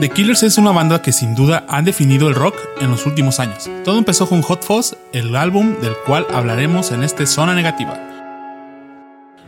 [0.00, 3.38] The Killers es una banda que sin duda ha definido el rock en los últimos
[3.38, 3.70] años.
[3.84, 7.96] Todo empezó con Hot Fuzz, el álbum del cual hablaremos en este Zona Negativa.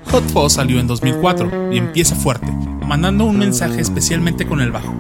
[0.05, 2.47] Hot Fuzz salió en 2004 y empieza fuerte,
[2.87, 4.95] mandando un mensaje especialmente con el bajo.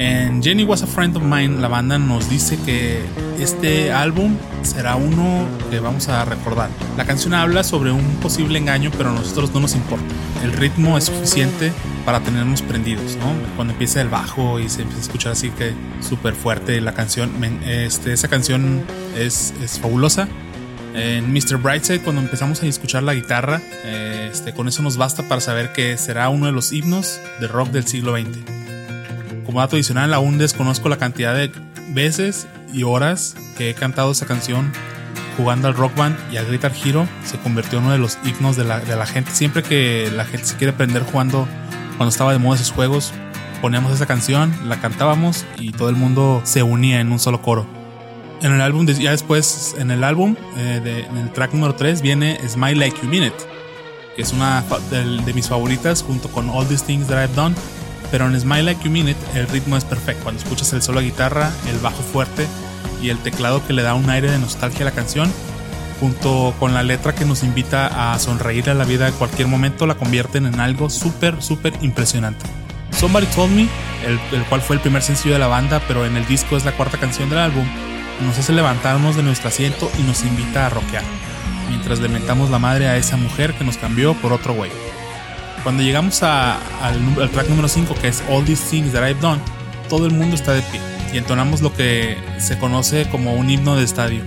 [0.00, 3.00] En Jenny Was a Friend of Mine, la banda nos dice que
[3.40, 6.70] este álbum será uno que vamos a recordar.
[6.96, 10.06] La canción habla sobre un posible engaño, pero a nosotros no nos importa.
[10.44, 11.72] El ritmo es suficiente
[12.04, 13.32] para tenernos prendidos, ¿no?
[13.56, 17.32] Cuando empieza el bajo y se empieza a escuchar así que súper fuerte la canción,
[17.66, 18.84] este, esa canción
[19.16, 20.28] es, es fabulosa.
[20.94, 21.56] En Mr.
[21.56, 23.60] Brightside, cuando empezamos a escuchar la guitarra,
[24.30, 27.70] este, con eso nos basta para saber que será uno de los himnos de rock
[27.70, 28.57] del siglo XX.
[29.48, 31.50] Como dato adicional, aún desconozco la cantidad de
[31.94, 34.70] veces y horas que he cantado esa canción
[35.38, 38.56] jugando al rock band y al Guitar Hero se convirtió en uno de los himnos
[38.56, 39.30] de la, de la gente.
[39.30, 41.48] Siempre que la gente se quiere aprender jugando,
[41.96, 43.14] cuando estaba de moda esos juegos,
[43.62, 47.66] poníamos esa canción, la cantábamos y todo el mundo se unía en un solo coro.
[48.42, 52.38] En el álbum, ya después, en el álbum, eh, en el track número 3 viene
[52.46, 53.34] Smile Like You Mean It,
[54.14, 57.54] que es una de, de mis favoritas junto con All These Things That I've Done
[58.10, 60.24] pero en Smile Like You Mean It el ritmo es perfecto.
[60.24, 62.46] Cuando escuchas el solo de guitarra, el bajo fuerte
[63.02, 65.32] y el teclado que le da un aire de nostalgia a la canción,
[66.00, 69.86] junto con la letra que nos invita a sonreír a la vida en cualquier momento,
[69.86, 72.46] la convierten en algo súper, súper impresionante.
[72.98, 73.68] Somebody Told Me,
[74.04, 76.72] el, cual fue el primer sencillo de la banda, pero en el disco es la
[76.72, 77.66] cuarta canción del álbum,
[78.24, 81.04] nos hace levantarnos de nuestro asiento y nos invita a rockear,
[81.68, 84.72] mientras lamentamos la madre a esa mujer que nos cambió por otro güey.
[85.62, 89.40] Cuando llegamos a, al, track número 5, que es All These Things That I've Done,
[89.88, 90.80] todo el mundo está de pie
[91.12, 94.22] y entonamos lo que se conoce como un himno de estadio.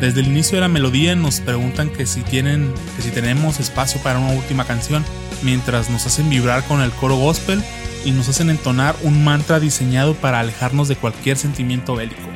[0.00, 4.00] Desde el inicio de la melodía nos preguntan que si tienen, que si tenemos espacio
[4.02, 5.04] para una última canción,
[5.42, 7.62] mientras nos hacen vibrar con el coro gospel
[8.04, 12.28] y nos hacen entonar un mantra diseñado para alejarnos de cualquier sentimiento bélico.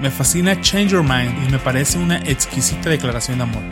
[0.00, 3.62] Me fascina Change Your Mind y me parece una exquisita declaración de amor.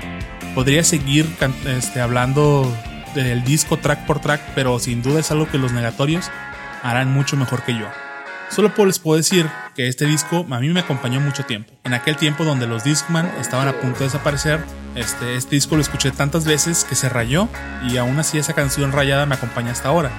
[0.54, 1.26] Podría seguir
[1.66, 2.76] este, hablando
[3.14, 6.30] del disco track por track, pero sin duda es algo que los negatorios
[6.82, 7.86] harán mucho mejor que yo.
[8.50, 11.72] Solo les puedo decir que este disco a mí me acompañó mucho tiempo.
[11.84, 14.60] En aquel tiempo donde los Discman estaban a punto de desaparecer,
[14.96, 17.48] este, este disco lo escuché tantas veces que se rayó
[17.88, 20.10] y aún así esa canción rayada me acompaña hasta ahora.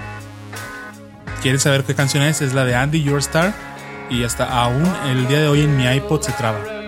[1.41, 2.41] ¿Quieres saber qué canción es?
[2.41, 3.53] Es la de Andy Your Star
[4.09, 6.80] y hasta aún el día de hoy en mi iPod se traba.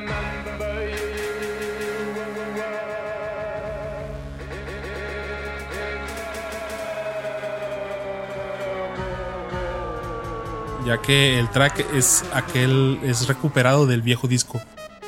[10.85, 14.61] Ya que el track es aquel es recuperado del viejo disco.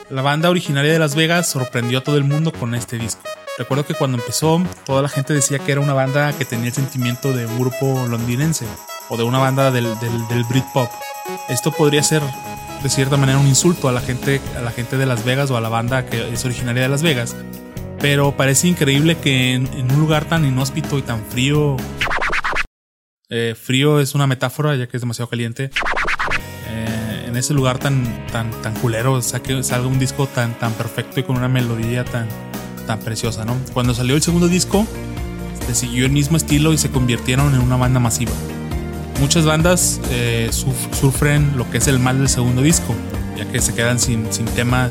[0.10, 3.22] La banda originaria de Las Vegas sorprendió a todo el mundo con este disco.
[3.58, 6.74] Recuerdo que cuando empezó, toda la gente decía que era una banda que tenía el
[6.74, 8.66] sentimiento de un grupo londinense
[9.10, 10.90] o de una banda del, del, Britpop.
[11.50, 12.22] Esto podría ser
[12.84, 15.58] de cierta manera un insulto a la gente a la gente de Las Vegas o
[15.58, 17.36] a la banda que es originaria de Las Vegas.
[18.00, 21.78] Pero parece increíble que en, en un lugar tan inhóspito y tan frío
[23.30, 25.72] eh, frío es una metáfora, ya que es demasiado caliente.
[26.70, 31.20] Eh, en ese lugar tan, tan, tan culero, saque, salga un disco tan, tan perfecto
[31.20, 32.28] y con una melodía tan,
[32.86, 33.58] tan preciosa, ¿no?
[33.74, 34.86] Cuando salió el segundo disco,
[35.68, 38.34] se siguió el mismo estilo y se convirtieron en una banda masiva.
[39.20, 42.94] Muchas bandas eh, sufren lo que es el mal del segundo disco,
[43.38, 44.90] ya que se quedan sin, sin tema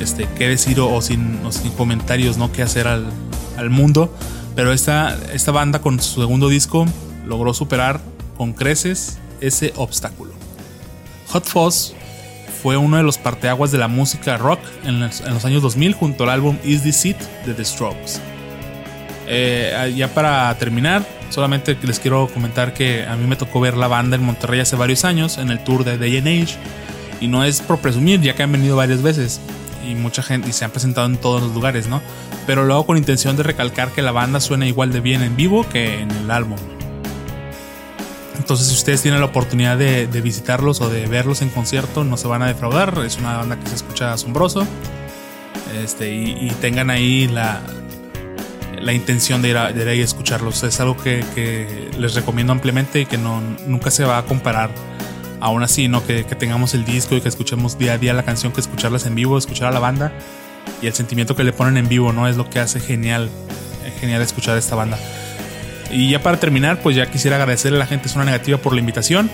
[0.00, 2.52] este, qué decir o, sin, sin, comentarios, ¿no?
[2.52, 3.06] Qué hacer al,
[3.56, 4.14] al mundo.
[4.54, 6.86] Pero esta, esta banda con su segundo disco
[7.28, 8.00] logró superar
[8.36, 10.32] con creces ese obstáculo.
[11.28, 11.92] Hot Fuzz
[12.62, 16.30] fue uno de los parteaguas de la música rock en los, años 2000 junto al
[16.30, 18.20] álbum Is This It de The Strokes.
[19.26, 23.86] Eh, ya para terminar, solamente les quiero comentar que a mí me tocó ver la
[23.86, 26.56] banda en Monterrey hace varios años en el tour de Day and Age
[27.20, 29.40] y no es por presumir ya que han venido varias veces
[29.86, 32.00] y mucha gente se han presentado en todos los lugares, ¿no?
[32.46, 35.68] Pero luego con intención de recalcar que la banda suena igual de bien en vivo
[35.68, 36.58] que en el álbum.
[38.38, 42.28] Entonces, si ustedes tienen la oportunidad de, visitarlos o de verlos en concierto, no se
[42.28, 42.98] van a defraudar.
[43.04, 44.66] Es una banda que se escucha asombroso.
[45.82, 47.60] Este, y, tengan ahí la,
[48.80, 50.62] la intención de ir, a, de ir a escucharlos.
[50.62, 54.70] Es algo que, les recomiendo ampliamente y que no, nunca se va a comparar.
[55.40, 56.04] Aún así, ¿no?
[56.04, 59.06] Que, que, tengamos el disco y que escuchemos día a día la canción, que escucharlas
[59.06, 60.12] en vivo, escuchar a la banda
[60.82, 62.28] y el sentimiento que le ponen en vivo, ¿no?
[62.28, 63.30] Es lo que hace genial,
[64.00, 64.98] genial escuchar a esta banda.
[65.90, 68.80] Y ya para terminar, pues ya quisiera agradecerle a la gente Zona Negativa por la
[68.80, 69.30] invitación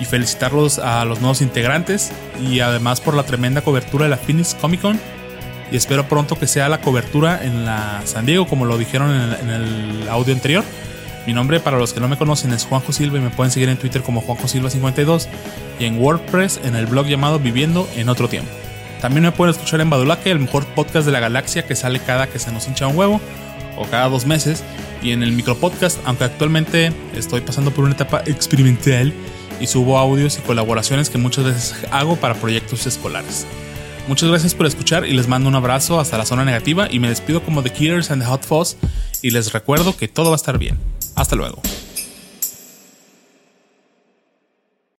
[0.00, 4.54] y felicitarlos a los nuevos integrantes y además por la tremenda cobertura de la Phoenix
[4.54, 5.00] Comic Con.
[5.70, 9.50] Y espero pronto que sea la cobertura en la San Diego, como lo dijeron en
[9.50, 10.64] el, audio anterior.
[11.26, 13.68] Mi nombre para los que no me conocen es Juanjo Silva y me pueden seguir
[13.68, 15.28] en Twitter como Juanjo Silva 52
[15.78, 18.50] y en WordPress en el blog llamado Viviendo en otro tiempo.
[19.00, 22.28] También me pueden escuchar en Badulaque, el mejor podcast de la galaxia que sale cada
[22.28, 23.20] que se nos hincha un huevo
[23.76, 24.64] o cada dos meses
[25.02, 29.12] y en el micropodcast, aunque actualmente estoy pasando por una etapa experimental
[29.60, 33.46] y subo audios y colaboraciones que muchas veces hago para proyectos escolares.
[34.08, 37.08] Muchas gracias por escuchar y les mando un abrazo hasta la zona negativa y me
[37.08, 38.76] despido como The Killers and the Hot Fuzz
[39.22, 40.78] y les recuerdo que todo va a estar bien.
[41.14, 41.60] Hasta luego.